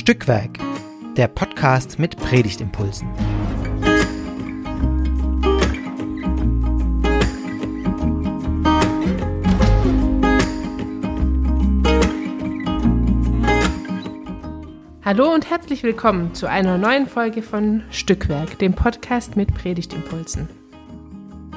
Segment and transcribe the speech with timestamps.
[0.00, 0.58] Stückwerk,
[1.18, 3.06] der Podcast mit Predigtimpulsen.
[15.04, 20.48] Hallo und herzlich willkommen zu einer neuen Folge von Stückwerk, dem Podcast mit Predigtimpulsen.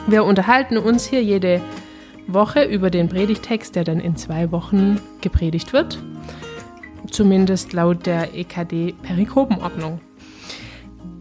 [0.08, 1.62] Wir unterhalten uns hier jede
[2.28, 5.98] Woche über den Predigtext, der dann in zwei Wochen gepredigt wird
[7.14, 10.02] zumindest laut der EKD Perikopenordnung.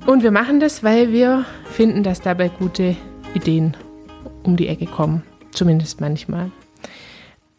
[0.06, 2.96] Und wir machen das, weil wir finden, dass dabei gute
[3.34, 3.76] Ideen
[4.42, 6.50] um die Ecke kommen, zumindest manchmal.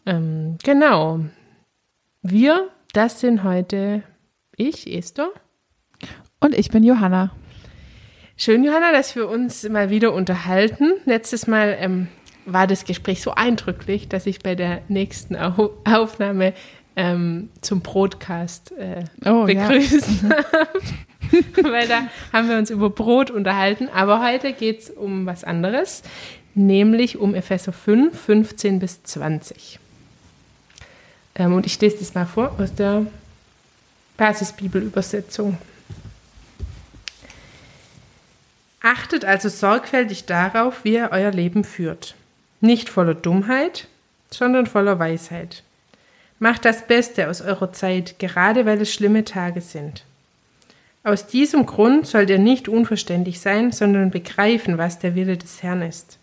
[0.04, 1.20] Ähm, genau.
[2.22, 4.02] Wir, das sind heute
[4.56, 5.30] ich, Esther.
[6.40, 7.30] Und ich bin Johanna.
[8.36, 10.92] Schön, Johanna, dass wir uns mal wieder unterhalten.
[11.06, 12.08] Letztes Mal ähm,
[12.46, 16.52] war das Gespräch so eindrücklich, dass ich bei der nächsten Au Aufnahme
[16.96, 20.36] ähm, zum Broadcast äh, oh, begrüßen ja.
[21.62, 23.88] Weil da haben wir uns über Brot unterhalten.
[23.88, 26.02] Aber heute geht es um was anderes,
[26.54, 29.78] nämlich um Epheser 5, 15 bis 20.
[31.36, 33.06] Ähm, und ich lese das mal vor aus der
[34.16, 35.58] Basisbibelübersetzung.
[38.80, 42.14] Achtet also sorgfältig darauf, wie ihr euer Leben führt.
[42.60, 43.88] Nicht voller Dummheit,
[44.30, 45.62] sondern voller Weisheit
[46.44, 50.04] Macht das Beste aus eurer Zeit, gerade weil es schlimme Tage sind.
[51.02, 55.80] Aus diesem Grund sollt ihr nicht unverständlich sein, sondern begreifen, was der Wille des Herrn
[55.80, 56.18] ist.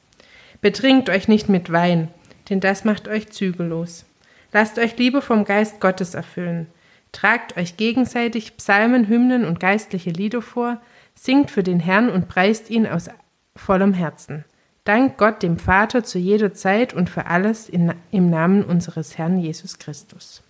[0.62, 2.08] Betrinkt euch nicht mit Wein,
[2.52, 4.06] denn das macht euch zügellos.
[4.52, 6.68] Lasst euch lieber vom Geist Gottes erfüllen.
[7.12, 10.80] Tragt euch gegenseitig Psalmen, Hymnen und geistliche Lieder vor,
[11.16, 13.10] singt für den Herrn und preist ihn aus
[13.56, 14.46] vollem Herzen.
[14.84, 19.38] Dank Gott dem Vater zu jeder Zeit und für alles in, im Namen unseres Herrn
[19.38, 20.42] Jesus Christus.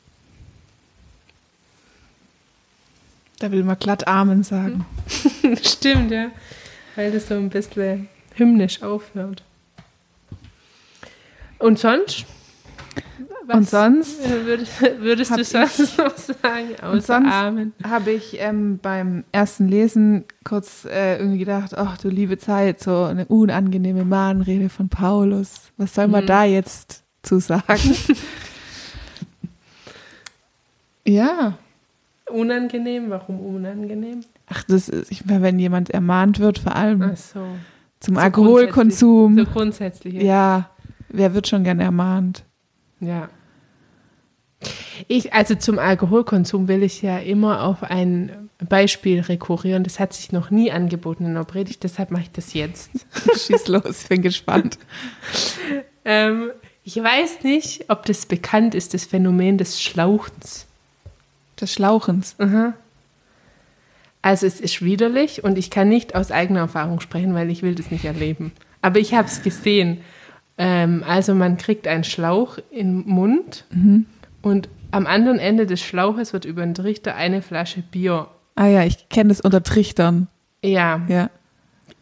[3.40, 4.86] Da will man glatt Amen sagen.
[5.64, 6.32] Stimmt, ja.
[6.96, 9.44] Weil das so ein bisschen hymnisch aufhört.
[11.58, 12.26] Und sonst?
[13.46, 17.32] Was und sonst würdest, würdest du sonst noch sagen, und sonst?
[17.84, 23.04] Habe ich ähm, beim ersten Lesen kurz äh, irgendwie gedacht, ach du liebe Zeit, so
[23.04, 25.72] eine unangenehme Mahnrede von Paulus.
[25.78, 26.28] Was soll man hm.
[26.28, 27.64] da jetzt zu sagen?
[31.06, 31.58] ja.
[32.30, 33.10] Unangenehm?
[33.10, 34.22] Warum unangenehm?
[34.48, 37.40] Ach, das ist, ich meine, wenn jemand ermahnt wird, vor allem so.
[38.00, 39.36] zum so Alkoholkonsum.
[39.36, 40.24] Grundsätzlich, so grundsätzlich.
[40.24, 40.70] Ja,
[41.10, 42.46] wer wird schon gern ermahnt?
[43.02, 43.30] Ja.
[45.08, 49.84] Ich, also zum Alkoholkonsum will ich ja immer auf ein Beispiel rekurrieren.
[49.84, 52.92] Das hat sich noch nie angeboten in der Predigt, deshalb mache ich das jetzt.
[53.48, 54.78] Schieß los, ich bin gespannt.
[56.06, 56.52] ähm,
[56.84, 60.68] ich weiß nicht, ob das bekannt ist, das Phänomen des Schlauchens.
[61.60, 62.36] Des Schlauchens?
[62.38, 62.74] Mhm.
[64.22, 67.74] Also es ist widerlich und ich kann nicht aus eigener Erfahrung sprechen, weil ich will
[67.74, 68.52] das nicht erleben.
[68.82, 70.02] Aber ich habe es gesehen.
[70.64, 74.06] Ähm, also man kriegt einen Schlauch im Mund mhm.
[74.44, 78.28] und am anderen Ende des Schlauches wird über den Trichter eine Flasche Bier.
[78.54, 80.28] Ah ja, ich kenne das unter Trichtern.
[80.64, 81.02] Ja.
[81.08, 81.32] Ja.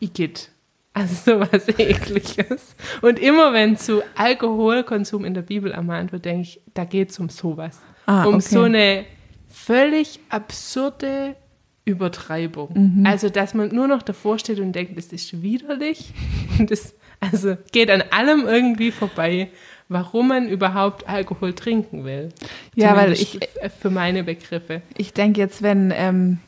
[0.02, 0.50] Igitt.
[0.94, 2.76] Also sowas ekliges.
[3.02, 7.20] Und immer wenn zu Alkoholkonsum in der Bibel ermahnt wird, denke ich, da geht es
[7.20, 7.80] um sowas.
[8.08, 8.42] Ah, um okay.
[8.44, 9.06] so eine
[9.48, 11.38] völlig absurde
[11.86, 12.72] Übertreibung.
[12.74, 13.06] Mhm.
[13.06, 16.14] Also, dass man nur noch davor steht und denkt, das ist widerlich
[16.60, 19.50] und das also geht an allem irgendwie vorbei,
[19.90, 22.30] warum man überhaupt Alkohol trinken will.
[22.76, 24.82] Ja, Zumindest weil ich für meine Begriffe.
[24.98, 26.40] Ich denke jetzt, wenn ähm,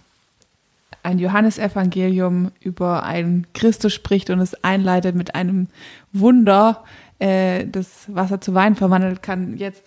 [1.03, 5.67] ein Johannesevangelium über einen Christus spricht und es einleitet mit einem
[6.13, 6.83] Wunder,
[7.19, 9.83] äh, das Wasser zu Wein verwandelt, kann jetzt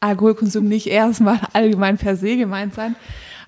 [0.00, 2.96] Alkoholkonsum nicht erstmal allgemein per se gemeint sein.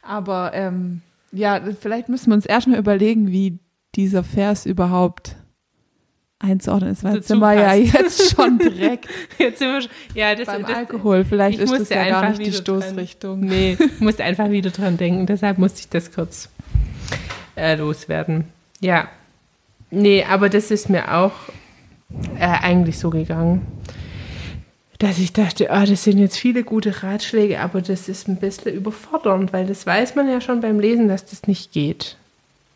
[0.02, 1.02] Aber ähm,
[1.32, 3.58] ja, vielleicht müssen wir uns erstmal überlegen, wie
[3.96, 5.36] dieser Vers überhaupt
[6.38, 10.34] einzuordnen ist, weil jetzt sind wir ja jetzt schon direkt jetzt sind wir schon, ja,
[10.34, 11.24] das, beim das, Alkohol.
[11.24, 13.40] Vielleicht ist das ja gar nicht die Stoßrichtung.
[13.40, 15.26] Dran, nee, ich musste einfach wieder dran denken.
[15.26, 16.50] Deshalb musste ich das kurz
[17.56, 18.44] äh, loswerden.
[18.80, 19.08] Ja.
[19.90, 21.32] Nee, aber das ist mir auch
[22.38, 23.66] äh, eigentlich so gegangen,
[24.98, 28.74] dass ich dachte, oh, das sind jetzt viele gute Ratschläge, aber das ist ein bisschen
[28.74, 32.16] überfordernd, weil das weiß man ja schon beim Lesen, dass das nicht geht.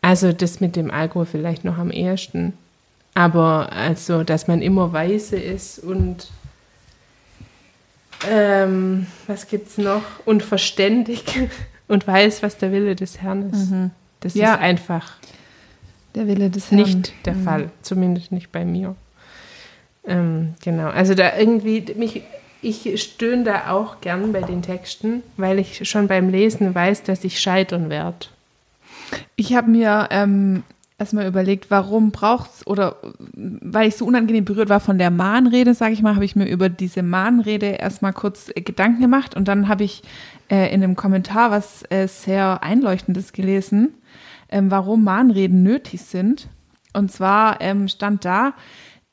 [0.01, 2.53] Also das mit dem Alkohol vielleicht noch am ehesten.
[3.13, 6.29] Aber also, dass man immer weise ist und
[8.29, 10.03] ähm, was gibt's noch?
[10.25, 11.23] Und verständig
[11.87, 13.71] und weiß, was der Wille des Herrn ist.
[13.71, 13.91] Mhm.
[14.19, 14.53] Das ja.
[14.53, 15.13] ist einfach
[16.15, 16.81] der Wille des Herrn.
[16.81, 17.43] Nicht der mhm.
[17.43, 18.95] Fall, zumindest nicht bei mir.
[20.05, 22.23] Ähm, genau, also da irgendwie, mich
[22.63, 27.23] ich stöhne da auch gern bei den Texten, weil ich schon beim Lesen weiß, dass
[27.23, 28.27] ich scheitern werde.
[29.35, 30.63] Ich habe mir ähm,
[31.01, 32.97] erstmal überlegt, warum braucht's oder
[33.33, 36.47] weil ich so unangenehm berührt war von der Mahnrede, sage ich mal, habe ich mir
[36.47, 40.03] über diese Mahnrede erstmal kurz äh, Gedanken gemacht und dann habe ich
[40.49, 43.95] äh, in einem Kommentar was äh, sehr einleuchtendes gelesen,
[44.49, 46.47] ähm, warum Mahnreden nötig sind.
[46.93, 48.53] Und zwar ähm, stand da,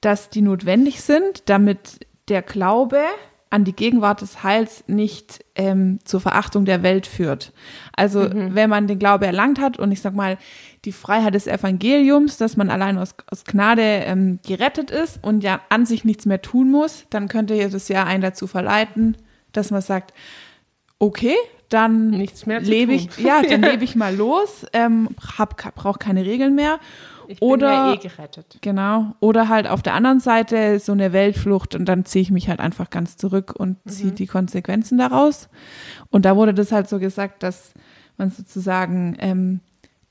[0.03, 3.01] dass die notwendig sind, damit der Glaube
[3.51, 7.53] an die Gegenwart des Heils nicht ähm, zur Verachtung der Welt führt.
[7.97, 8.55] Also mhm.
[8.55, 10.39] wenn man den Glaube erlangt hat und ich sag mal
[10.85, 15.61] die Freiheit des Evangeliums, dass man allein aus, aus Gnade ähm, gerettet ist und ja
[15.71, 19.17] an sich nichts mehr tun muss, dann könnte das ja einen dazu verleiten,
[19.53, 20.13] dass man sagt,
[20.99, 21.35] okay,
[21.69, 25.09] dann lebe ich, ja, dann lebe ich mal los, ähm,
[25.75, 26.79] brauche keine Regeln mehr
[27.29, 28.59] ich bin oder, ja eh gerettet.
[28.63, 29.15] Genau.
[29.21, 32.59] Oder halt auf der anderen Seite so eine Weltflucht und dann ziehe ich mich halt
[32.59, 34.15] einfach ganz zurück und ziehe mhm.
[34.15, 35.51] die Konsequenzen daraus.
[36.09, 37.75] Und da wurde das halt so gesagt, dass
[38.17, 39.61] man sozusagen ähm,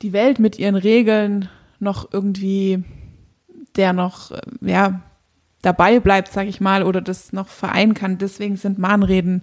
[0.04, 1.50] die Welt mit ihren Regeln
[1.80, 2.84] noch irgendwie
[3.76, 5.02] der noch, äh, ja,
[5.64, 8.20] dabei bleibt, sag ich mal, oder das noch vereinen kann.
[8.20, 9.42] Deswegen sind Mahnreden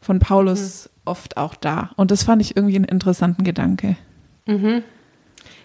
[0.00, 0.97] von Paulus mhm.
[1.08, 1.90] Oft auch da.
[1.96, 3.96] Und das fand ich irgendwie einen interessanten Gedanke.
[4.46, 4.82] Mhm.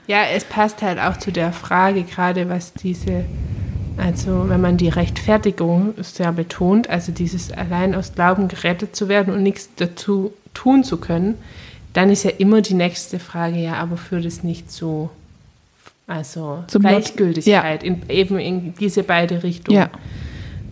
[0.07, 3.23] Ja, es passt halt auch zu der Frage, gerade was diese,
[3.97, 9.33] also wenn man die Rechtfertigung sehr betont, also dieses allein aus Glauben gerettet zu werden
[9.33, 11.35] und nichts dazu tun zu können,
[11.93, 15.09] dann ist ja immer die nächste Frage, ja, aber führt es nicht zu
[16.05, 17.89] also Zum Gleichgültigkeit ja.
[17.89, 19.77] in, eben in diese beide Richtungen.
[19.77, 19.89] Ja.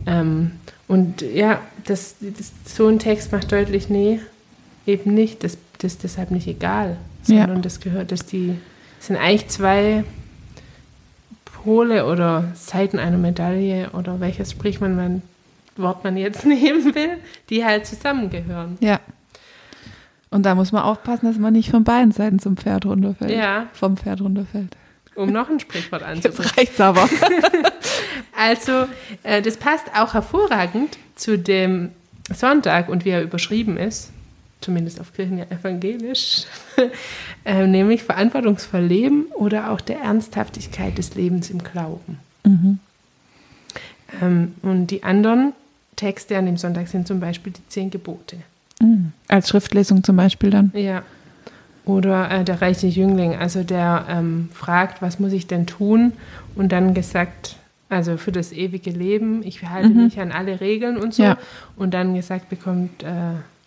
[0.06, 0.52] Ähm,
[0.88, 4.20] und ja, das, das, so ein Text macht deutlich, nee,
[4.86, 7.62] eben nicht, das, das ist deshalb nicht egal, sondern ja.
[7.62, 8.58] das gehört, dass die
[9.00, 10.04] sind eigentlich zwei
[11.46, 15.22] Pole oder Seiten einer Medaille oder welches Sprichwort man,
[15.78, 17.18] Wort man jetzt nehmen will,
[17.50, 18.78] die halt zusammengehören.
[18.80, 19.00] Ja.
[20.30, 23.32] Und da muss man aufpassen, dass man nicht von beiden Seiten zum Pferd runterfällt.
[23.32, 23.68] Ja.
[23.74, 24.78] Vom Pferd runterfällt.
[25.16, 26.38] Um noch ein Sprichwort anzubringen.
[26.44, 27.10] Jetzt reicht's aber.
[28.38, 28.86] also,
[29.24, 31.90] äh, das passt auch hervorragend zu dem
[32.34, 34.12] Sonntag und wie er überschrieben ist
[34.62, 36.46] zumindest auf Kirchen ja evangelisch,
[37.46, 42.20] äh, nämlich verantwortungsvoll leben oder auch der Ernsthaftigkeit des Lebens im Glauben.
[42.46, 42.80] Mhm.
[44.22, 45.54] Ähm, und die anderen
[45.96, 48.38] Texte an dem Sonntag sind zum Beispiel die zehn Gebote.
[48.80, 49.12] Mhm.
[49.28, 50.72] Als Schriftlesung zum Beispiel dann?
[50.74, 51.04] Ja.
[51.86, 56.14] Oder äh, der reiche Jüngling, also der ähm, fragt, was muss ich denn tun?
[56.56, 57.56] Und dann gesagt,
[57.90, 60.06] also für das ewige Leben, ich halte mhm.
[60.06, 61.24] mich an alle Regeln und so.
[61.24, 61.38] Ja.
[61.76, 63.08] Und dann gesagt bekommt, äh,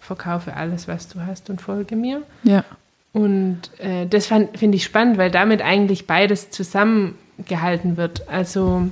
[0.04, 2.22] verkaufe alles, was du hast und folge mir.
[2.42, 2.64] Ja.
[3.12, 8.28] Und äh, das finde ich spannend, weil damit eigentlich beides zusammengehalten wird.
[8.28, 8.88] Also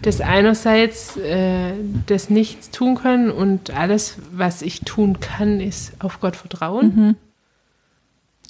[0.00, 1.72] das einerseits äh,
[2.06, 6.92] das Nichts tun können und alles, was ich tun kann, ist auf Gott vertrauen.
[6.94, 7.16] Mhm.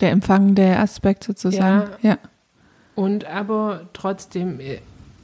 [0.00, 1.90] Der empfangende Aspekt sozusagen.
[2.02, 2.10] Ja.
[2.10, 2.18] ja.
[2.94, 4.78] Und aber trotzdem äh,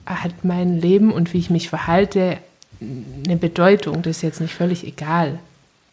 [0.07, 2.39] hat mein Leben und wie ich mich verhalte
[2.81, 4.03] eine Bedeutung.
[4.03, 5.39] Das ist jetzt nicht völlig egal.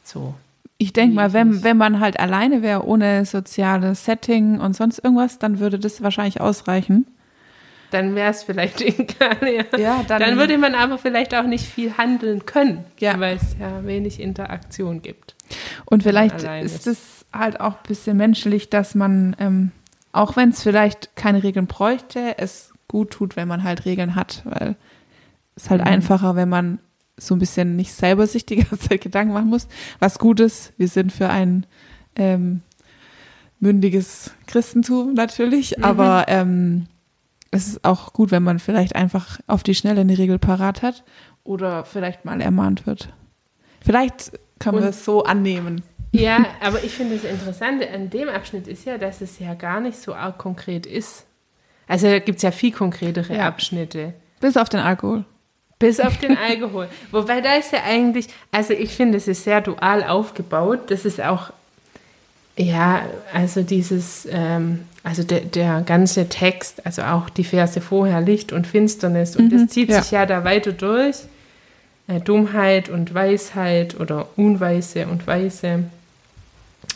[0.05, 0.35] So.
[0.77, 5.39] Ich denke mal, wenn, wenn man halt alleine wäre, ohne soziales Setting und sonst irgendwas,
[5.39, 7.07] dann würde das wahrscheinlich ausreichen.
[7.91, 9.77] Dann wäre es vielleicht egal, ja.
[9.77, 13.19] ja dann, dann, würde man aber vielleicht auch nicht viel handeln können, ja.
[13.19, 15.35] weil es ja wenig Interaktion gibt.
[15.85, 19.71] Und vielleicht ist es halt auch ein bisschen menschlich, dass man, ähm,
[20.11, 24.41] auch wenn es vielleicht keine Regeln bräuchte, es gut tut, wenn man halt Regeln hat,
[24.43, 24.75] weil
[25.55, 25.87] es halt mhm.
[25.87, 26.79] einfacher, wenn man
[27.17, 29.67] so ein bisschen nicht selber sich die ganze Zeit Gedanken machen muss.
[29.99, 31.65] Was gut ist, wir sind für ein
[32.15, 32.61] ähm,
[33.59, 35.83] mündiges Christentum natürlich, mhm.
[35.83, 36.87] aber ähm,
[37.51, 41.03] es ist auch gut, wenn man vielleicht einfach auf die Schnelle eine Regel parat hat
[41.43, 43.13] oder vielleicht mal ermahnt wird.
[43.81, 45.81] Vielleicht können wir es so annehmen.
[46.11, 49.79] Ja, aber ich finde das Interessante an dem Abschnitt ist ja, dass es ja gar
[49.79, 51.25] nicht so arg konkret ist.
[51.87, 53.47] Also gibt es ja viel konkretere ja.
[53.47, 54.13] Abschnitte.
[54.39, 55.25] Bis auf den Alkohol.
[55.77, 56.87] Bis auf den Alkohol.
[57.11, 60.89] Wobei da ist ja eigentlich, also ich finde, es ist sehr dual aufgebaut.
[60.89, 61.51] Das ist auch,
[62.57, 63.01] ja,
[63.33, 68.65] also dieses, ähm, also der, der ganze Text, also auch die Verse vorher, Licht und
[68.65, 69.35] Finsternis.
[69.35, 70.01] Und mhm, das zieht ja.
[70.01, 71.17] sich ja da weiter durch.
[72.07, 75.85] Äh, Dummheit und Weisheit oder Unweise und Weise.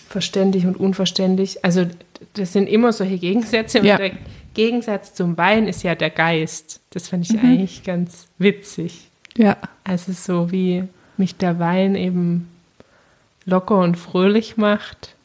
[0.07, 1.65] Verständig und unverständlich.
[1.65, 1.85] Also
[2.33, 3.79] das sind immer solche Gegensätze.
[3.79, 3.95] Ja.
[3.95, 4.11] Und der,
[4.53, 6.81] Gegensatz zum Wein ist ja der Geist.
[6.91, 7.49] Das fand ich mhm.
[7.49, 9.09] eigentlich ganz witzig.
[9.37, 9.57] Ja.
[9.83, 10.83] Also so wie
[11.17, 12.49] mich der Wein eben
[13.45, 15.15] locker und fröhlich macht,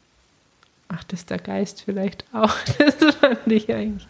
[0.89, 2.55] macht es der Geist vielleicht auch.
[2.79, 4.07] Das fand ich eigentlich.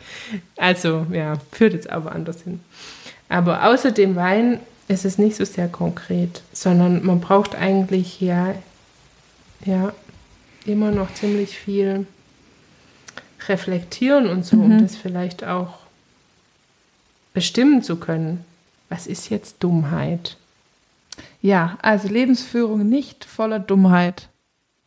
[0.57, 2.61] Also ja, führt jetzt aber anders hin.
[3.29, 8.55] Aber außer dem Wein ist es nicht so sehr konkret, sondern man braucht eigentlich ja,
[9.65, 9.93] ja
[10.67, 12.07] immer noch ziemlich viel
[13.49, 15.79] reflektieren und so, um das vielleicht auch
[17.33, 18.45] bestimmen zu können.
[18.89, 20.37] Was ist jetzt Dummheit?
[21.41, 24.29] Ja, also Lebensführung nicht voller Dummheit,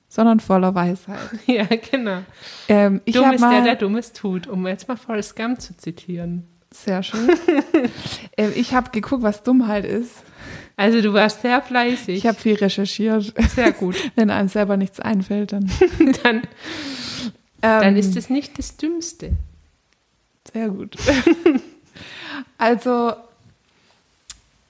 [0.07, 1.19] sondern voller Weisheit.
[1.45, 2.23] Ja, genau.
[2.67, 5.75] Ähm, ich Dumm ist der, mal der Dummes tut, um jetzt mal Forrest Gump zu
[5.77, 6.47] zitieren.
[6.73, 7.29] sehr schön.
[8.37, 10.23] ähm, ich habe geguckt, was Dummheit ist.
[10.77, 12.17] Also du warst sehr fleißig.
[12.17, 13.33] Ich habe viel recherchiert.
[13.55, 13.95] sehr gut.
[14.15, 15.71] Wenn einem selber nichts einfällt, dann.
[16.23, 16.41] Dann,
[17.61, 19.31] Ähm, dann ist es nicht das Dümmste.
[20.53, 20.95] Sehr gut.
[22.57, 23.13] also,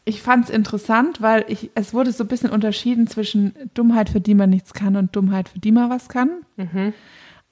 [0.06, 4.22] ich fand es interessant, weil ich, es wurde so ein bisschen unterschieden zwischen Dummheit, für
[4.22, 6.30] die man nichts kann, und Dummheit, für die man was kann.
[6.56, 6.94] Mhm.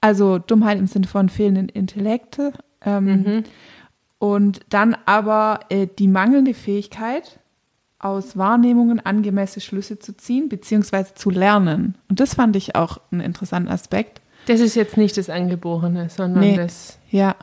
[0.01, 2.53] Also Dummheit im Sinne von fehlenden Intellekte.
[2.81, 3.43] Ähm, Mhm.
[4.17, 7.39] Und dann aber äh, die mangelnde Fähigkeit,
[7.99, 11.95] aus Wahrnehmungen angemessene Schlüsse zu ziehen, beziehungsweise zu lernen.
[12.09, 14.21] Und das fand ich auch einen interessanten Aspekt.
[14.45, 16.55] Das ist jetzt nicht das Angeborene, sondern Nee.
[16.55, 17.35] das, Ja.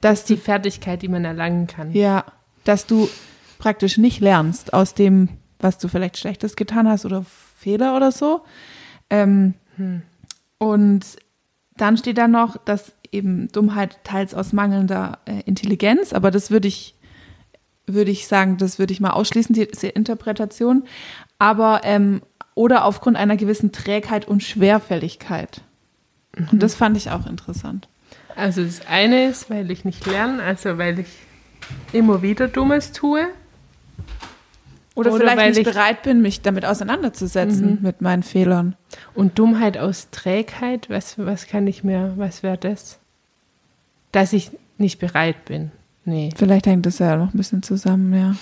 [0.00, 1.92] Dass die die Fertigkeit, die man erlangen kann.
[1.92, 2.24] Ja,
[2.64, 3.08] dass du
[3.58, 5.28] praktisch nicht lernst aus dem,
[5.58, 7.24] was du vielleicht Schlechtes getan hast oder
[7.58, 8.42] Fehler oder so.
[9.10, 9.54] Ähm,
[10.58, 11.04] Und
[11.76, 16.68] dann steht da noch, dass eben Dummheit teils aus mangelnder äh, Intelligenz, aber das würde
[16.68, 16.94] ich,
[17.86, 20.84] würde ich sagen, das würde ich mal ausschließen, diese Interpretation.
[21.38, 22.22] Aber ähm,
[22.54, 25.62] oder aufgrund einer gewissen Trägheit und Schwerfälligkeit.
[26.36, 27.88] Und das fand ich auch interessant.
[28.36, 31.08] Also das eine ist, weil ich nicht lerne, also weil ich
[31.92, 33.26] immer wieder Dummes tue.
[34.94, 38.76] Oder, Oder vielleicht weil nicht ich- bereit bin, mich damit auseinanderzusetzen mit meinen Fehlern.
[39.14, 42.98] Und Dummheit aus Trägheit, was, was kann ich mir, was wäre das?
[44.12, 45.70] Dass ich nicht bereit bin.
[46.04, 46.30] Nee.
[46.36, 48.36] Vielleicht hängt das ja noch ein bisschen zusammen, ja.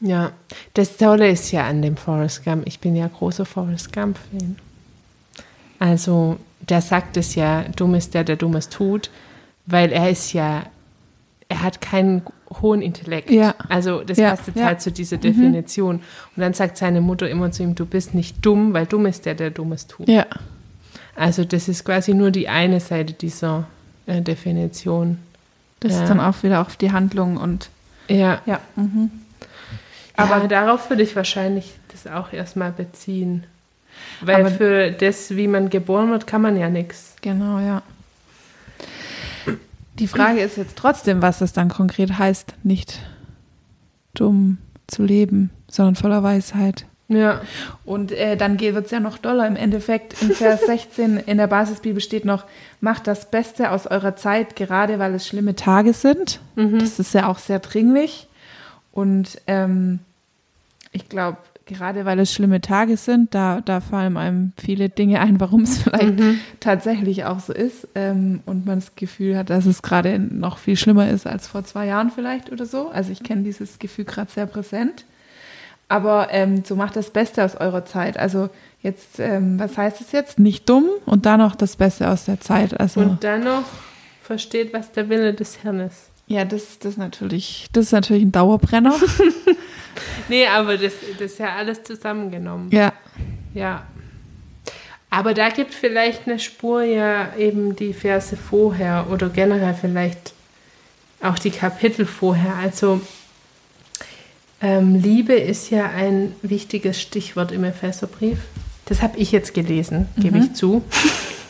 [0.00, 0.32] Ja,
[0.74, 4.56] das Tolle ist ja an dem Forrest Gump, ich bin ja großer Forrest Gump-Fan.
[5.82, 9.10] Also, der sagt es ja, dumm ist der, der Dummes tut,
[9.66, 10.62] weil er ist ja,
[11.48, 12.22] er hat keinen
[12.60, 13.30] hohen Intellekt.
[13.30, 13.54] Ja.
[13.68, 14.66] Also, das Ja, passt jetzt ja.
[14.66, 15.96] halt zu dieser Definition.
[15.96, 19.26] Und dann sagt seine Mutter immer zu ihm, du bist nicht dumm, weil dumm ist
[19.26, 20.08] der, der Dummes tut.
[20.08, 20.26] Ja,
[21.16, 23.64] Also, das ist quasi nur die eine Seite dieser
[24.06, 25.18] äh, Definition.
[25.80, 26.02] das Ja.
[26.02, 27.70] ist dann auch wieder auf die Handlung und
[28.08, 28.40] Ja.
[28.46, 28.60] ja.
[28.76, 29.10] Mhm.
[30.16, 33.44] Aber Aber- darauf würde ich wahrscheinlich das auch erstmal beziehen.
[34.20, 37.16] Weil Aber- für das, wie man geboren wird, kann man ja nichts.
[37.20, 37.82] Genau, ja.
[39.98, 42.98] Die Frage ist jetzt trotzdem, was das dann konkret heißt, nicht
[44.14, 46.86] dumm zu leben, sondern voller Weisheit.
[47.08, 47.42] Ja.
[47.84, 49.46] Und äh, dann wird es ja noch doller.
[49.46, 52.44] Im Endeffekt, in Vers 16 in der Basisbibel steht noch,
[52.80, 56.40] macht das Beste aus eurer Zeit, gerade weil es schlimme Tage sind.
[56.56, 58.28] Das ist ja auch sehr dringlich.
[58.92, 59.98] Und ähm,
[60.92, 65.40] ich glaube, gerade weil es schlimme Tage sind, da, da fallen einem viele Dinge ein,
[65.40, 66.18] warum es vielleicht
[66.60, 67.88] tatsächlich auch so ist.
[67.94, 71.64] Ähm, und man das Gefühl hat, dass es gerade noch viel schlimmer ist als vor
[71.64, 72.88] zwei Jahren vielleicht oder so.
[72.88, 75.04] Also ich kenne dieses Gefühl gerade sehr präsent.
[75.88, 78.16] Aber ähm, so macht das Beste aus eurer Zeit.
[78.16, 78.48] Also
[78.80, 80.38] jetzt, ähm, was heißt es jetzt?
[80.38, 82.80] Nicht dumm und dann noch das Beste aus der Zeit.
[82.80, 83.64] Also Und dann noch
[84.22, 86.11] versteht, was der Wille des Herrn ist.
[86.32, 88.94] Ja, das, das natürlich, das ist natürlich ein Dauerbrenner.
[90.28, 92.70] Nee, aber das, das ist ja alles zusammengenommen.
[92.70, 92.92] ja,
[93.52, 93.86] Ja.
[95.10, 100.32] Aber da gibt vielleicht eine Spur ja eben die Verse vorher oder generell vielleicht
[101.20, 102.54] auch die Kapitel vorher.
[102.56, 103.02] Also
[104.62, 108.38] ähm, Liebe ist ja ein wichtiges Stichwort im Epheserbrief.
[108.86, 110.82] Das habe ich jetzt gelesen, gebe ich zu.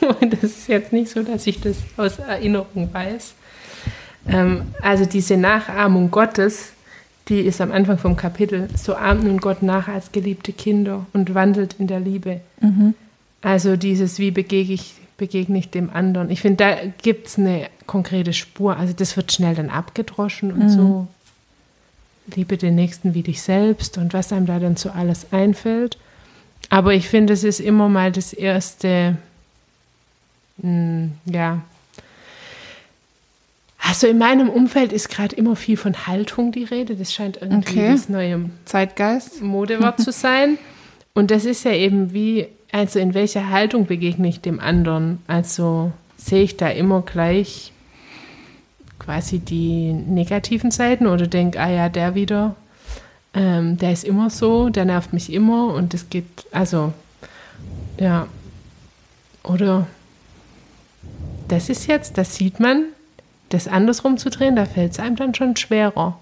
[0.20, 3.34] Und das ist jetzt nicht so, dass ich das aus Erinnerung weiß.
[4.28, 6.72] Ähm, also diese Nachahmung Gottes,
[7.28, 11.34] die ist am Anfang vom Kapitel, so ahmt nun Gott nach als geliebte Kinder und
[11.34, 12.40] wandelt in der Liebe.
[13.42, 16.30] Also dieses, wie begegne ich, begegne ich dem anderen.
[16.30, 18.76] Ich finde, da gibt es eine konkrete Spur.
[18.76, 21.06] Also das wird schnell dann abgedroschen und so.
[22.34, 25.98] Liebe den Nächsten wie dich selbst und was einem da dann so alles einfällt.
[26.70, 29.16] Aber ich finde, es ist immer mal das erste,
[30.58, 31.62] mh, ja.
[33.84, 36.94] Also in meinem Umfeld ist gerade immer viel von Haltung die Rede.
[36.94, 37.92] Das scheint irgendwie Okay.
[37.92, 39.42] das neue Zeitgeist.
[39.42, 40.56] Modewort zu sein.
[41.14, 45.18] Und das ist ja eben wie, also in welcher Haltung begegne ich dem anderen?
[45.26, 47.72] Also sehe ich da immer gleich
[49.00, 52.54] quasi die negativen Seiten oder denke, ah ja, der wieder,
[53.34, 56.92] ähm, der ist immer so, der nervt mich immer und es gibt, also,
[57.98, 58.28] ja,
[59.42, 59.88] oder
[61.48, 62.84] das ist jetzt, das sieht man,
[63.52, 66.18] das andersrum zu drehen, da fällt es einem dann schon schwerer.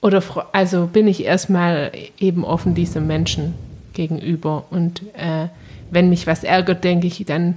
[0.00, 0.22] oder
[0.52, 3.54] also bin ich erstmal eben offen diesem Menschen
[3.94, 4.64] gegenüber.
[4.70, 5.48] Und äh,
[5.90, 7.56] wenn mich was ärgert, denke ich dann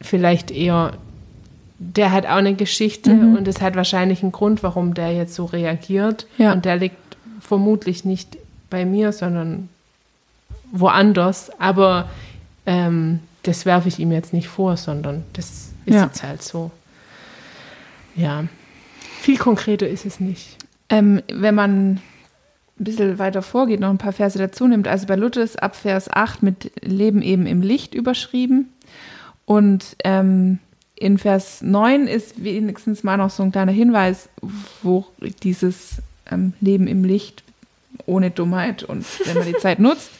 [0.00, 0.94] vielleicht eher,
[1.78, 3.36] der hat auch eine Geschichte Mhm.
[3.36, 6.26] und es hat wahrscheinlich einen Grund, warum der jetzt so reagiert.
[6.38, 6.52] Ja.
[6.52, 6.96] Und der liegt
[7.40, 8.38] vermutlich nicht
[8.70, 9.68] bei mir, sondern
[10.72, 11.50] woanders.
[11.60, 12.08] Aber
[12.66, 16.04] ähm, das werfe ich ihm jetzt nicht vor, sondern das ist Ja.
[16.04, 16.70] jetzt halt so.
[18.16, 18.44] Ja.
[19.20, 20.56] Viel konkreter ist es nicht.
[20.88, 22.00] Ähm, wenn man ein
[22.76, 26.10] bisschen weiter vorgeht, noch ein paar Verse dazu nimmt, also bei Luther ist ab Vers
[26.10, 28.68] 8 mit Leben eben im Licht überschrieben.
[29.46, 30.58] Und ähm,
[30.96, 34.28] in Vers 9 ist wenigstens mal noch so ein kleiner Hinweis,
[34.82, 35.06] wo
[35.42, 35.96] dieses
[36.30, 37.42] ähm, Leben im Licht
[38.06, 40.10] ohne Dummheit und wenn man die Zeit nutzt,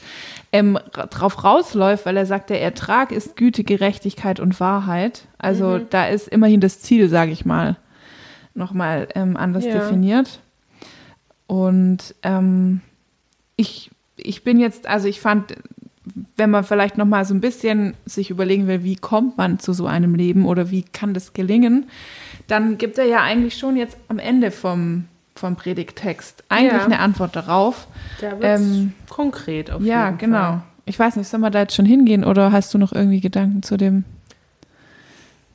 [0.53, 5.23] ähm, ra- drauf rausläuft, weil er sagt, der Ertrag ist Güte, Gerechtigkeit und Wahrheit.
[5.39, 7.77] Also da ist immerhin das Ziel, sage ich mal,
[8.55, 9.73] nochmal ähm, anders Ja.
[9.73, 10.41] definiert.
[11.47, 12.81] Und ähm,
[13.57, 15.55] ich, ich bin jetzt, also ich fand,
[16.37, 19.73] wenn man vielleicht noch mal so ein bisschen sich überlegen will, wie kommt man zu
[19.73, 21.87] so einem Leben oder wie kann das gelingen,
[22.47, 26.85] dann gibt er ja eigentlich schon jetzt am Ende vom, vom Predigttext eigentlich Ja.
[26.85, 27.89] eine Antwort darauf.
[28.21, 30.39] Da wird Ähm, konkret auf ja, jeden genau.
[30.39, 30.63] Fall.
[30.87, 33.63] Ich weiß nicht, soll man da jetzt schon hingehen oder hast du noch irgendwie Gedanken
[33.63, 34.05] zu dem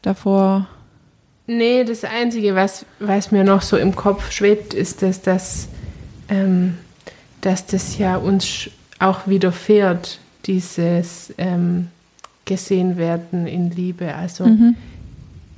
[0.02, 0.68] davor?
[1.52, 5.68] Nee, das Einzige, was, was mir noch so im Kopf schwebt, ist, dass das,
[6.30, 6.78] ähm,
[7.42, 11.88] dass das ja uns auch widerfährt, dieses ähm,
[12.46, 14.14] gesehen werden in Liebe.
[14.14, 14.46] Also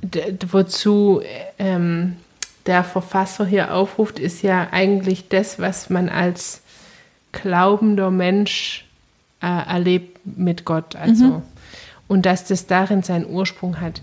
[0.02, 1.20] d- wozu
[1.58, 2.16] ähm,
[2.64, 6.62] der Verfasser hier aufruft, ist ja eigentlich das, was man als
[7.32, 8.86] glaubender Mensch
[9.42, 10.96] äh, erlebt mit Gott.
[10.96, 11.42] Also
[12.08, 14.00] und dass das darin seinen Ursprung hat.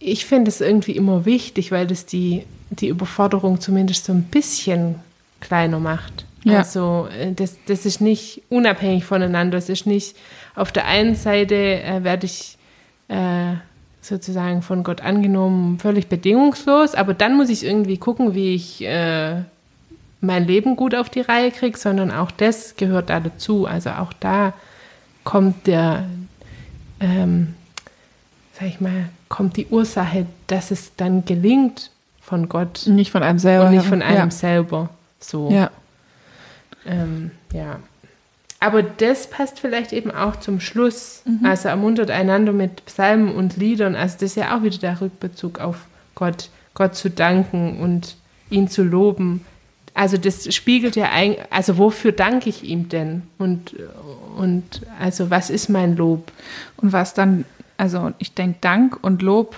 [0.00, 4.96] Ich finde es irgendwie immer wichtig, weil das die, die Überforderung zumindest so ein bisschen
[5.40, 6.24] kleiner macht.
[6.44, 6.58] Ja.
[6.58, 9.58] Also äh, das, das ist nicht unabhängig voneinander.
[9.58, 10.16] Es ist nicht
[10.54, 12.56] auf der einen Seite äh, werde ich
[13.08, 13.54] äh,
[14.00, 19.42] sozusagen von Gott angenommen, völlig bedingungslos, aber dann muss ich irgendwie gucken, wie ich äh,
[20.20, 23.66] mein Leben gut auf die Reihe kriege, sondern auch das gehört da dazu.
[23.66, 24.54] Also auch da
[25.24, 26.06] kommt der,
[27.00, 27.54] ähm,
[28.58, 31.90] sag ich mal, kommt die Ursache, dass es dann gelingt
[32.20, 33.68] von Gott Nicht von einem selber.
[33.68, 34.30] und nicht von einem ja.
[34.30, 34.90] selber.
[35.18, 35.50] So.
[35.50, 35.70] Ja.
[36.84, 37.78] Ähm, ja.
[38.58, 41.22] Aber das passt vielleicht eben auch zum Schluss.
[41.24, 41.46] Mhm.
[41.46, 43.94] Also ermuntert einander mit Psalmen und Liedern.
[43.94, 46.50] Also das ist ja auch wieder der Rückbezug auf Gott.
[46.74, 48.16] Gott zu danken und
[48.50, 49.44] ihn zu loben.
[49.94, 53.22] Also das spiegelt ja ein, also wofür danke ich ihm denn?
[53.38, 53.74] Und,
[54.36, 56.30] und also was ist mein Lob?
[56.76, 57.44] Und was dann,
[57.80, 59.56] also ich denke, Dank und Lob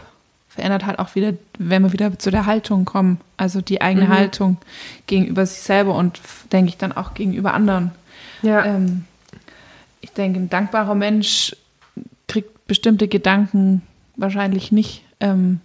[0.48, 3.20] verändert halt auch wieder, wenn wir wieder zu der Haltung kommen.
[3.36, 4.10] Also die eigene Mhm.
[4.10, 4.56] Haltung
[5.08, 6.20] gegenüber sich selber und
[6.52, 7.90] denke ich dann auch gegenüber anderen.
[8.42, 8.64] Ja.
[8.64, 9.06] Ähm,
[10.00, 11.56] ich denke, ein dankbarer Mensch
[12.28, 13.82] kriegt bestimmte Gedanken
[14.14, 15.58] wahrscheinlich nicht, ähm,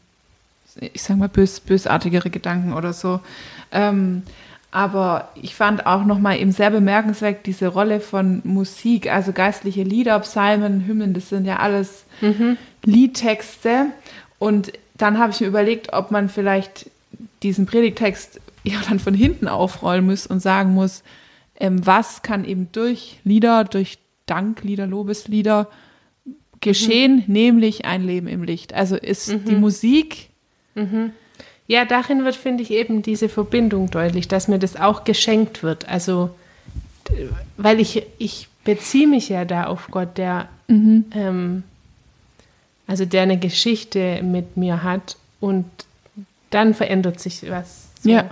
[0.79, 3.19] ich sag mal, bös, bösartigere Gedanken oder so.
[3.71, 4.23] Ähm,
[4.71, 10.19] aber ich fand auch nochmal eben sehr bemerkenswert diese Rolle von Musik, also geistliche Lieder,
[10.19, 12.05] Psalmen, Hymnen, das sind ja alles
[12.83, 13.87] Liedtexte.
[14.39, 16.89] Und dann habe ich mir überlegt, ob man vielleicht
[17.43, 21.03] diesen Predigtext ja dann von hinten aufrollen muss und sagen muss,
[21.59, 25.69] ähm, was kann eben durch Lieder, durch Danklieder, Lobeslieder
[26.59, 28.73] geschehen, nämlich ein Leben im Licht.
[28.73, 30.29] Also ist die Musik,
[31.67, 35.87] Ja, darin wird, finde ich, eben diese Verbindung deutlich, dass mir das auch geschenkt wird.
[35.87, 36.29] Also,
[37.57, 41.63] weil ich, ich beziehe mich ja da auf Gott, der, ähm,
[42.87, 45.65] also der eine Geschichte mit mir hat und
[46.49, 47.89] dann verändert sich was.
[48.01, 48.09] So.
[48.09, 48.29] Ja.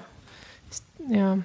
[1.10, 1.38] Ja.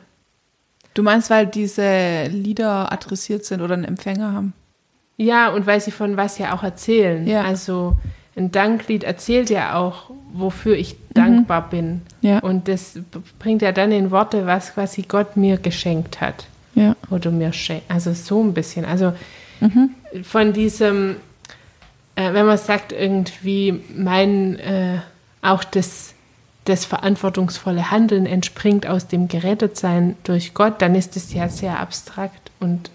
[0.94, 4.54] du meinst, weil diese Lieder adressiert sind oder einen Empfänger haben.
[5.18, 7.26] Ja, und weil sie von was ja auch erzählen.
[7.26, 7.42] Ja.
[7.42, 7.98] Also
[8.36, 12.02] ein Danklied erzählt ja auch, wofür ich dankbar bin.
[12.20, 12.38] Ja.
[12.38, 12.98] Und das
[13.38, 16.46] bringt ja dann in Worte, was quasi Gott mir geschenkt hat.
[16.74, 16.94] Ja.
[17.10, 17.90] Oder mir schenkt.
[17.90, 18.84] Also so ein bisschen.
[18.84, 19.12] Also
[20.22, 21.16] von diesem,
[22.14, 24.98] äh, wenn man sagt, irgendwie mein, äh,
[25.42, 26.14] auch das,
[26.64, 32.50] das verantwortungsvolle Handeln entspringt aus dem Gerettetsein durch Gott, dann ist das ja sehr abstrakt.
[32.60, 32.90] Und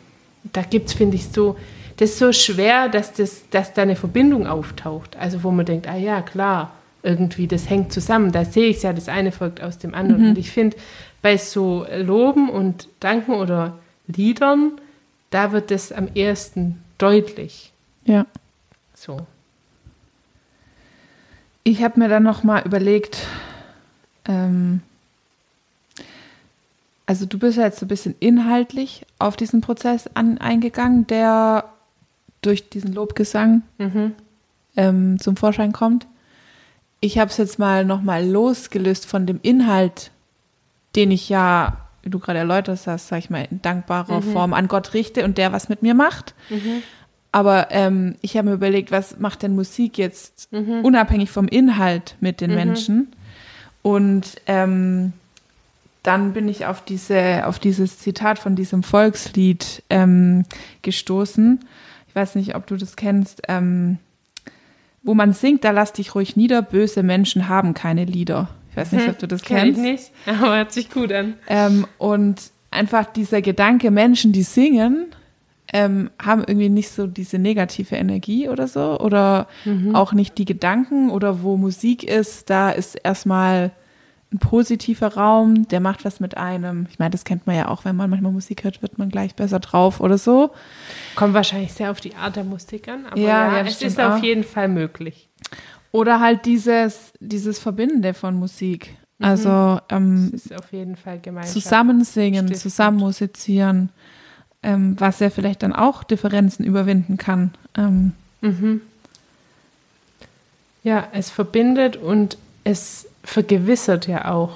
[0.54, 1.58] da gibt es, finde ich, so,
[1.98, 5.16] das ist so schwer, dass, das, dass da eine Verbindung auftaucht.
[5.16, 8.32] Also wo man denkt, ah ja, klar, irgendwie, das hängt zusammen.
[8.32, 10.30] Da sehe ich ja, das eine folgt aus dem anderen.
[10.30, 10.76] Und ich finde,
[11.22, 13.78] bei so Loben und Danken oder
[14.08, 14.74] Liedern,
[15.30, 17.72] da wird das am ehesten deutlich.
[18.06, 18.26] Ja.
[18.94, 19.26] So.
[21.64, 23.26] Ich habe mir dann noch mal überlegt,
[24.28, 24.82] ähm,
[27.06, 31.66] also du bist ja jetzt so ein bisschen inhaltlich auf diesen Prozess an, eingegangen, der
[32.46, 34.14] durch diesen Lobgesang Mhm.
[34.78, 36.08] ähm, zum Vorschein kommt.
[37.00, 40.12] Ich habe es jetzt mal nochmal losgelöst von dem Inhalt,
[40.96, 44.68] den ich ja, wie du gerade erläutert hast, sag ich mal, in dankbarer Form an
[44.68, 46.34] Gott richte und der was mit mir macht.
[47.32, 50.48] Aber ähm, ich habe mir überlegt, was macht denn Musik jetzt
[50.84, 53.12] unabhängig vom Inhalt mit den Menschen?
[53.82, 55.14] Und ähm,
[56.02, 60.44] dann bin ich auf diese, auf dieses Zitat von diesem Volkslied ähm,
[60.82, 61.60] gestoßen.
[62.16, 63.42] Ich weiß nicht, ob du das kennst.
[63.50, 63.98] Ähm,
[65.04, 68.48] wo man singt, da lass dich ruhig nieder, böse Menschen haben keine Lieder.
[68.72, 69.82] Ich weiß nicht, ob du das Kenn ich kennst.
[69.82, 71.34] nicht, aber hört sich gut an.
[71.50, 75.08] Ähm, und einfach dieser Gedanke, Menschen, die singen,
[75.74, 78.98] ähm, haben irgendwie nicht so diese negative Energie oder so.
[79.02, 79.48] Oder
[79.92, 83.72] auch nicht die Gedanken oder wo Musik ist, da ist erstmal
[84.36, 86.88] ein positiver Raum, der macht was mit einem.
[86.92, 89.34] Ich meine, das kennt man ja auch, wenn man manchmal Musik hört, wird man gleich
[89.36, 90.52] besser drauf oder so.
[91.16, 94.16] Kommt wahrscheinlich sehr auf die Art der Musik an, aber Ja, ja, es ist auf
[94.20, 94.24] auch.
[94.24, 95.30] jeden Fall möglich.
[95.92, 98.96] Oder halt dieses, dieses Verbindende von Musik.
[99.20, 101.54] Also ähm, Es ist auf jeden Fall Gemeinschaft.
[101.54, 102.58] zusammen singen, Stiftend.
[102.58, 103.90] zusammen musizieren,
[104.62, 107.54] ähm, was ja vielleicht dann auch Differenzen überwinden kann.
[107.78, 108.12] Ähm,
[110.84, 114.52] Ja, es verbindet und es vergewissert ja auch.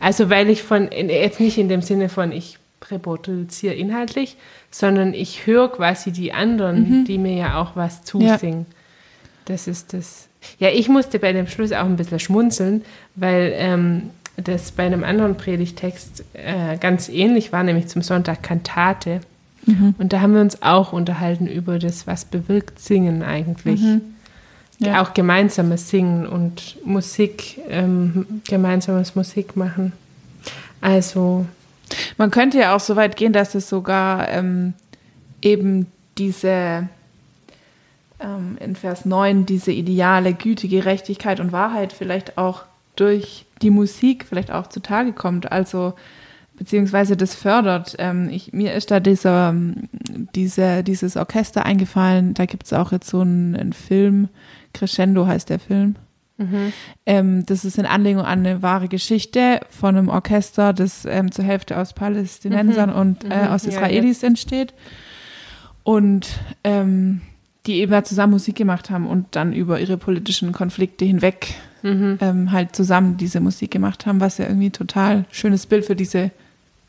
[0.00, 2.58] Also weil ich von, jetzt nicht in dem Sinne von ich
[2.90, 4.36] reproduziere inhaltlich,
[4.70, 8.66] sondern ich höre quasi die anderen, die mir ja auch was zusingen.
[9.44, 10.28] Das ist das.
[10.58, 12.82] Ja, ich musste bei dem Schluss auch ein bisschen schmunzeln,
[13.14, 19.20] weil ähm, das bei einem anderen Predigtext äh, ganz ähnlich war, nämlich zum Sonntag Kantate.
[19.98, 23.80] Und da haben wir uns auch unterhalten über das, was bewirkt Singen eigentlich.
[24.82, 25.02] Ja.
[25.02, 29.92] Auch gemeinsames Singen und Musik, ähm, gemeinsames Musik machen.
[30.80, 31.46] Also,
[32.16, 34.74] man könnte ja auch so weit gehen, dass es sogar ähm,
[35.40, 35.86] eben
[36.18, 36.88] diese
[38.20, 42.62] ähm, in Vers 9 diese ideale Güte, Gerechtigkeit und Wahrheit vielleicht auch
[42.96, 45.50] durch die Musik vielleicht auch zutage kommt.
[45.50, 45.94] Also
[46.62, 47.96] beziehungsweise das fördert.
[47.98, 49.88] Ähm, ich, mir ist da dieser, ähm,
[50.36, 52.34] diese, dieses Orchester eingefallen.
[52.34, 54.28] Da gibt es auch jetzt so einen, einen Film,
[54.72, 55.96] Crescendo heißt der Film.
[57.04, 61.44] Ähm, das ist in Anlehnung an eine wahre Geschichte von einem Orchester, das ähm, zur
[61.44, 64.72] Hälfte aus Palästinensern und äh, aus Ja, Israelis entsteht.
[65.82, 66.28] Und
[66.62, 67.22] ähm,
[67.66, 71.54] die eben halt zusammen Musik gemacht haben und dann über ihre politischen Konflikte hinweg
[72.20, 75.96] ähm, halt zusammen diese Musik gemacht haben, was ja irgendwie ein total schönes Bild für
[75.96, 76.30] diese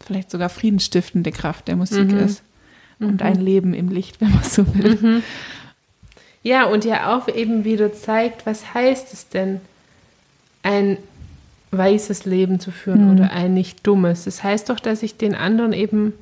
[0.06, 2.44] vielleicht sogar friedensstiftende Kraft der Musik ist.
[3.00, 5.24] Und ein Leben im Licht, wenn man so will.
[6.42, 9.60] ja, und ja auch eben wieder zeigt, was heißt es denn,
[10.62, 10.98] ein
[11.72, 14.26] weißes Leben zu führen oder ein nicht dummes.
[14.26, 16.13] Das heißt doch, dass ich den anderen eben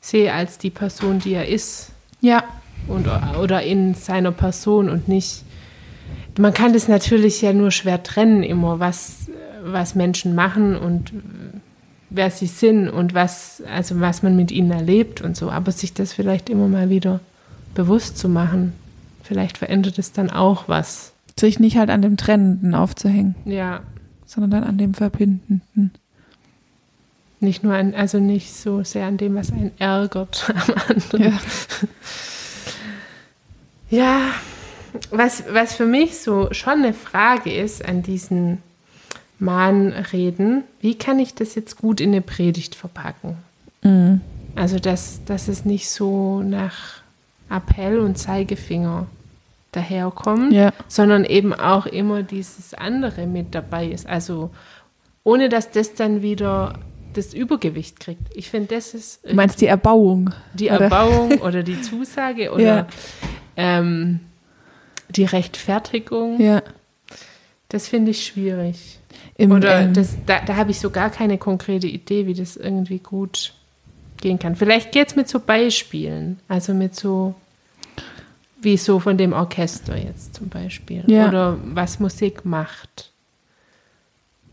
[0.00, 1.90] sehe als die Person, die er ist.
[2.20, 2.44] Ja,
[2.86, 3.08] und,
[3.40, 5.42] oder in seiner Person und nicht.
[6.38, 9.26] Man kann das natürlich ja nur schwer trennen immer, was,
[9.64, 11.12] was Menschen machen und
[12.10, 15.92] wer sie sind und was, also was man mit ihnen erlebt und so, aber sich
[15.94, 17.20] das vielleicht immer mal wieder
[17.74, 18.72] bewusst zu machen,
[19.22, 21.12] vielleicht verändert es dann auch was.
[21.38, 23.80] sich nicht halt an dem Trennenden aufzuhängen, Ja,
[24.26, 25.92] sondern dann an dem Verbindenden.
[27.40, 31.22] nicht nur an, also nicht so sehr an dem, was einen ärgert am anderen.
[31.24, 31.38] Ja.
[33.90, 34.20] Ja,
[35.10, 38.58] was, was für mich so schon eine Frage ist an diesen
[39.38, 43.36] Mahnreden, wie kann ich das jetzt gut in eine Predigt verpacken?
[43.82, 44.20] Mhm.
[44.56, 47.00] Also, dass, dass es nicht so nach
[47.50, 49.06] Appell und Zeigefinger
[49.72, 50.72] daherkommt, Ja.
[50.88, 54.06] sondern eben auch immer dieses andere mit dabei ist.
[54.06, 54.50] Also,
[55.24, 56.78] ohne dass das dann wieder
[57.14, 58.22] das Übergewicht kriegt.
[58.34, 60.30] Ich finde, das ist Du meinst die Erbauung?
[60.54, 60.80] die oder?
[60.82, 62.86] Erbauung oder die Zusage oder Ja.
[63.56, 64.20] ähm,
[65.10, 66.40] die Rechtfertigung.
[66.40, 66.62] Ja.
[67.68, 68.97] Das finde ich schwierig.
[69.36, 72.56] Im, Oder ähm, das, da, da habe ich so gar keine konkrete Idee, wie das
[72.56, 73.54] irgendwie gut
[74.20, 74.56] gehen kann.
[74.56, 77.34] Vielleicht geht es mit so Beispielen, also mit so,
[78.60, 81.04] wie so von dem Orchester jetzt zum Beispiel.
[81.06, 81.28] Ja.
[81.28, 83.12] Oder was Musik macht.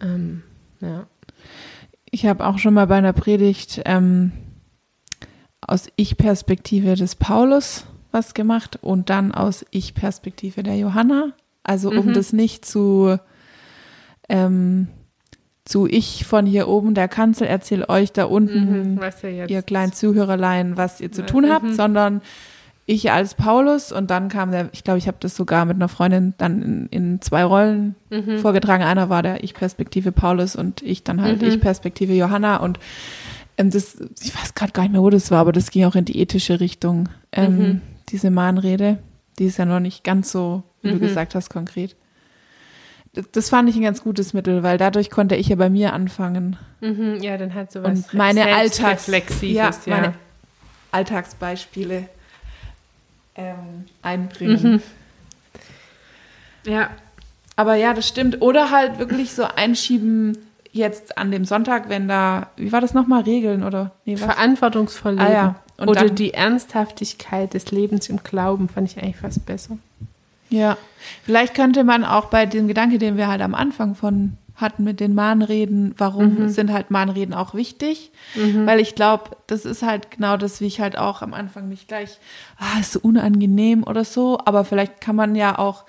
[0.02, 0.44] Ähm,
[0.82, 1.08] ja.
[2.12, 4.32] Ich habe auch schon mal bei einer Predigt ähm,
[5.62, 11.34] aus Ich-Perspektive des Paulus was gemacht und dann aus Ich-Perspektive der Johanna.
[11.64, 13.20] Also um das nicht zu,
[14.30, 14.88] ähm,
[15.66, 19.94] zu ich von hier oben der Kanzel erzähle euch da unten, ja jetzt ihr kleinen
[19.94, 22.22] Zuhörerlein, was ihr zu tun habt, sondern
[22.88, 25.88] ich als Paulus und dann kam der, ich glaube, ich habe das sogar mit einer
[25.88, 28.38] Freundin dann in, in zwei Rollen Mhm.
[28.38, 28.84] vorgetragen.
[28.84, 31.48] Einer war der Ich-Perspektive Paulus und ich dann halt Mhm.
[31.48, 32.78] Ich-Perspektive Johanna und
[33.58, 35.96] ähm, das, ich weiß gerade gar nicht mehr, wo das war, aber das ging auch
[35.96, 37.10] in die ethische Richtung.
[37.32, 37.82] Ähm, Mhm.
[38.10, 39.00] Diese Mahnrede,
[39.40, 41.00] die ist ja noch nicht ganz so, wie du Mhm.
[41.00, 41.96] gesagt hast, konkret.
[43.32, 46.58] Das, fand ich ein ganz gutes Mittel, weil dadurch konnte ich ja bei mir anfangen.
[46.82, 49.08] Mhm, ja, dann hat sowas Und meine Alltags-
[49.42, 49.72] ja, ja.
[49.88, 50.14] meine
[50.92, 52.10] Alltagsbeispiele
[53.36, 54.82] ähm, einbringen.
[56.66, 56.72] Mhm.
[56.72, 56.90] ja,
[57.56, 58.42] Aber ja, das stimmt.
[58.42, 60.38] Oder halt wirklich so einschieben
[60.74, 63.92] jetzt an dem Sonntag, wenn da, wie war das nochmal, Regeln oder?
[64.04, 65.34] Nee, verantwortungsvoll Ah, leben.
[65.34, 65.56] ja.
[65.78, 69.78] Und Oder dann- die Ernsthaftigkeit des Lebens im Glauben fand ich eigentlich fast besser.
[70.50, 70.78] Ja.
[71.24, 75.02] Vielleicht könnte man auch bei dem Gedanke, den wir halt am Anfang von hatten mit
[75.02, 78.12] den Mahnreden, warum sind halt Mahnreden auch wichtig?
[78.66, 81.90] Weil ich glaube, das ist halt genau das, wie ich halt auch am Anfang nicht
[81.90, 82.20] gleich,
[82.58, 84.40] ah, ist so unangenehm oder so.
[84.46, 85.84] Aber vielleicht kann man ja auch,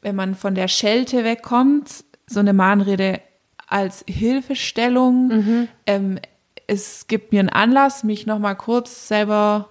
[0.00, 3.20] wenn man von der Schelte wegkommt, so eine Mahnrede
[3.66, 5.68] als Hilfestellung.
[5.86, 6.18] Ähm,
[6.66, 9.68] es gibt mir einen Anlass, mich nochmal kurz selber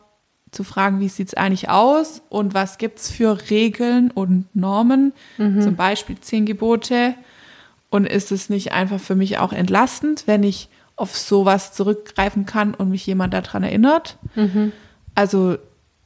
[0.51, 6.19] zu fragen, wie sieht's eigentlich aus und was gibt's für Regeln und Normen, zum Beispiel
[6.19, 7.13] zehn Gebote.
[7.89, 12.73] Und ist es nicht einfach für mich auch entlastend, wenn ich auf sowas zurückgreifen kann
[12.73, 14.17] und mich jemand daran erinnert?
[15.15, 15.57] Also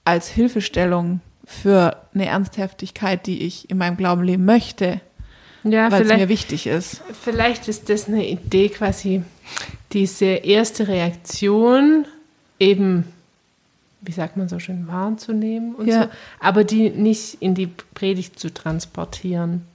[0.06, 5.02] als Hilfestellung für eine Ernsthaftigkeit, die ich in meinem Glauben leben möchte,
[5.64, 7.02] Ja, weil es mir wichtig ist.
[7.22, 9.24] vielleicht ist das eine Idee, quasi
[9.92, 12.06] diese erste Reaktion
[12.60, 13.06] eben,
[14.02, 16.04] wie sagt man so schön, wahrzunehmen und Ja.
[16.04, 16.10] so,
[16.40, 19.66] aber die nicht in die Predigt zu transportieren.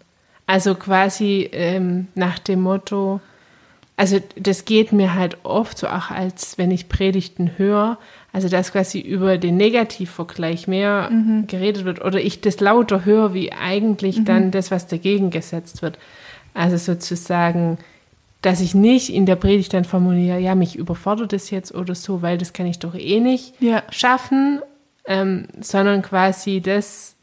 [0.47, 3.21] Also quasi ähm, nach dem Motto,
[3.97, 7.99] also das geht mir halt oft so auch, als wenn ich Predigten höre,
[8.33, 11.11] also dass quasi über den Negativvergleich mehr
[11.47, 15.99] geredet wird oder ich das lauter höre, wie eigentlich dann das, was dagegen gesetzt wird.
[16.53, 17.79] Also sozusagen,
[18.47, 22.23] dass ich nicht in der Predigt dann formuliere, ja, mich überfordert das jetzt oder so,
[22.23, 23.83] weil das kann ich doch eh nicht Ja.
[23.91, 24.61] schaffen,
[25.05, 27.17] ähm, sondern quasi das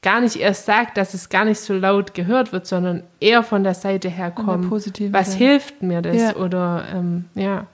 [0.00, 3.64] gar nicht erst sagt, dass es gar nicht so laut gehört wird, sondern eher von
[3.64, 4.70] der Seite her kommt.
[4.70, 4.84] Was
[5.32, 5.36] Seite.
[5.36, 6.16] hilft mir das?
[6.16, 6.36] Ja.
[6.36, 7.66] Oder ähm, ja,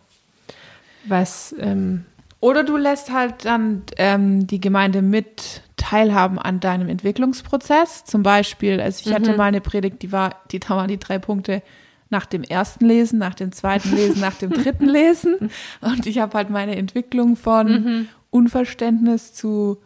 [1.04, 2.04] was ähm,
[2.40, 8.04] Oder du lässt halt dann ähm, die Gemeinde mit teilhaben an deinem Entwicklungsprozess.
[8.04, 11.20] Zum Beispiel, also ich hatte mal eine Predigt, die war, die da waren die drei
[11.20, 11.62] Punkte
[12.10, 15.50] nach dem ersten Lesen, nach dem zweiten Lesen, nach dem dritten Lesen.
[15.80, 19.78] Und ich habe halt meine Entwicklung von Unverständnis zu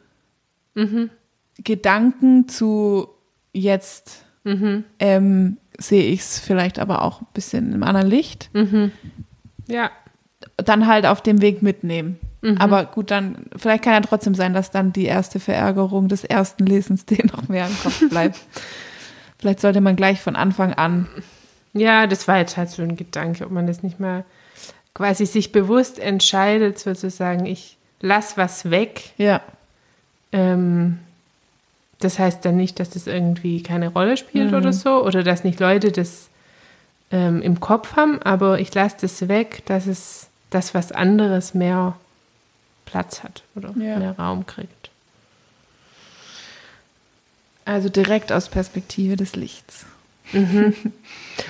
[1.63, 3.09] Gedanken zu
[3.53, 8.51] jetzt ähm, sehe ich es vielleicht aber auch ein bisschen im anderen Licht
[9.69, 9.91] ja,
[10.57, 12.19] dann halt auf dem Weg mitnehmen.
[12.59, 16.67] Aber gut, dann, vielleicht kann ja trotzdem sein, dass dann die erste Verärgerung des ersten
[16.67, 18.41] Lesens dir noch mehr im Kopf bleibt.
[19.39, 21.09] vielleicht sollte man gleich von Anfang an.
[21.75, 24.25] Ja, das war jetzt halt so ein Gedanke, ob man das nicht mal
[24.95, 29.13] quasi sich bewusst entscheidet, sozusagen, ich lass was weg.
[29.17, 29.41] Ja.
[30.33, 30.99] Ähm,
[32.01, 34.57] das heißt dann nicht, dass das irgendwie keine Rolle spielt Mhm.
[34.59, 36.29] oder so, oder dass nicht Leute das
[37.11, 41.97] ähm, im Kopf haben, aber ich lasse das weg, dass es das was anderes mehr
[42.87, 43.99] Platz hat oder Ja.
[43.99, 44.91] mehr Raum kriegt.
[47.65, 49.87] Also direkt aus Perspektive des Lichts.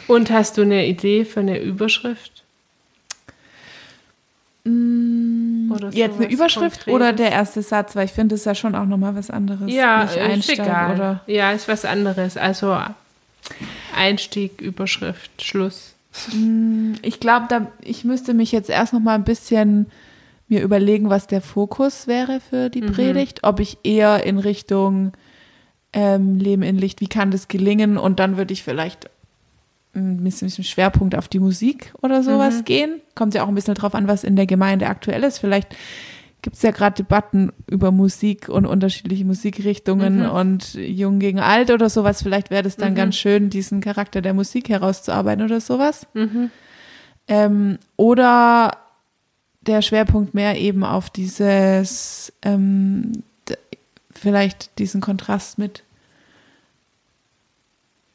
[0.06, 2.42] Und hast du eine Idee für eine Überschrift?
[4.64, 6.94] Oder Jetzt eine Überschrift Konkretes?
[6.94, 9.72] oder der erste Satz, weil ich finde, ist ja schon auch nochmal was anderes.
[9.72, 10.94] Ja, Nicht ist egal.
[10.94, 11.20] oder.
[11.26, 12.36] Ja, ist was anderes.
[12.36, 12.78] Also
[13.96, 15.94] Einstieg, Überschrift, Schluss.
[17.02, 19.86] Ich glaube, ich müsste mich jetzt erst noch mal ein bisschen
[20.48, 23.40] mir überlegen, was der Fokus wäre für die Predigt.
[23.42, 25.12] Ob ich eher in Richtung
[25.92, 27.98] ähm, Leben in Licht, wie kann das gelingen?
[27.98, 29.10] Und dann würde ich vielleicht
[29.94, 33.00] ein bisschen, bisschen Schwerpunkt auf die Musik oder sowas gehen.
[33.14, 35.38] Kommt ja auch ein bisschen drauf an, was in der Gemeinde aktuell ist.
[35.38, 35.76] Vielleicht
[36.40, 41.88] gibt es ja gerade Debatten über Musik und unterschiedliche Musikrichtungen und Jung gegen Alt oder
[41.88, 42.22] sowas.
[42.22, 46.06] Vielleicht wäre das dann ganz schön, diesen Charakter der Musik herauszuarbeiten oder sowas.
[47.28, 48.78] Ähm, oder
[49.60, 53.12] der Schwerpunkt mehr eben auf dieses, ähm,
[54.22, 55.82] vielleicht diesen Kontrast mit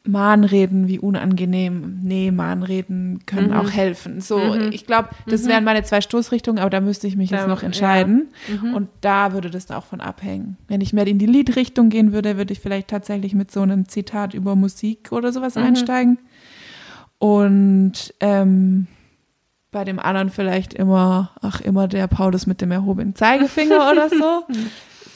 [0.03, 1.99] Mahnreden, wie unangenehm.
[2.01, 4.21] Nee, Mahnreden können auch helfen.
[4.21, 7.47] So, ich glaube, das wären meine zwei Stoßrichtungen, aber da müsste ich mich Da- jetzt
[7.49, 7.65] noch ja.
[7.65, 8.29] entscheiden.
[8.73, 10.55] Und da würde das auch von abhängen.
[10.69, 13.89] Wenn ich mehr in die Liedrichtung gehen würde, würde ich vielleicht tatsächlich mit so einem
[13.89, 16.17] Zitat über Musik oder sowas einsteigen.
[17.19, 18.87] Und ähm,
[19.71, 24.45] bei dem anderen vielleicht immer, ach, immer der Paulus mit dem erhobenen Zeigefinger oder so.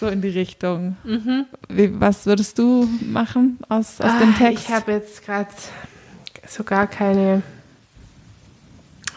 [0.02, 0.98] So in die Richtung.
[1.70, 4.68] Wie, was würdest du machen aus, aus dem Ah, Text?
[4.68, 5.52] Ich habe jetzt gerade
[6.48, 7.44] so gar keine,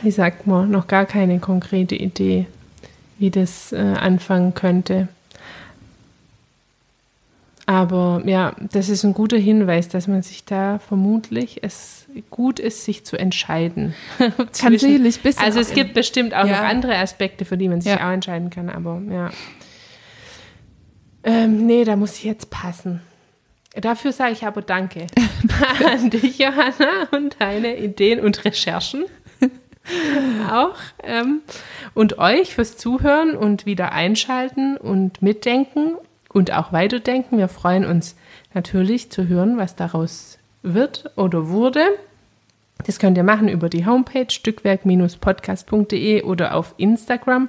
[0.03, 2.45] wie sagt man, noch gar keine konkrete Idee,
[3.19, 5.09] wie das äh, anfangen könnte.
[7.65, 12.85] Aber ja, das ist ein guter Hinweis, dass man sich da vermutlich es gut ist,
[12.85, 13.95] sich zu entscheiden.
[14.53, 16.59] Sicherlich bisschen Also es gibt bestimmt auch Ja.
[16.61, 18.07] noch andere Aspekte, für die man sich Ja.
[18.07, 19.31] auch entscheiden kann, aber ja.
[21.25, 23.01] Ähm, nee, da muss ich jetzt passen.
[23.75, 25.07] Dafür sage ich aber Danke
[25.85, 29.07] an dich, Johanna, und deine Ideen und Recherchen
[30.51, 30.77] auch.
[31.03, 31.41] Ähm,
[31.95, 35.97] und euch fürs Zuhören und wieder einschalten und mitdenken
[36.29, 37.39] und auch weiterdenken.
[37.39, 38.15] Wir freuen uns
[38.53, 41.85] natürlich zu hören, was daraus wird oder wurde.
[42.87, 47.49] Das könnt ihr machen über die Homepage stückwerk-podcast.de oder auf Instagram.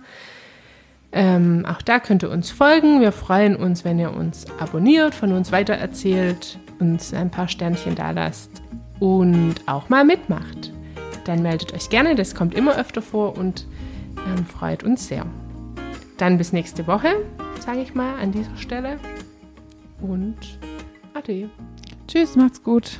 [1.15, 2.99] Ähm, auch da könnt ihr uns folgen.
[2.99, 8.12] Wir freuen uns, wenn ihr uns abonniert, von uns weitererzählt, uns ein paar Sternchen da
[8.12, 8.62] lasst
[8.99, 10.73] und auch mal mitmacht.
[11.23, 13.65] Dann meldet euch gerne, das kommt immer öfter vor und
[14.28, 15.25] ähm, freut uns sehr.
[16.17, 17.15] Dann bis nächste Woche,
[17.65, 18.99] sage ich mal an dieser Stelle.
[20.01, 20.60] Und
[21.13, 21.49] ade.
[22.08, 22.99] Tschüss, macht's gut.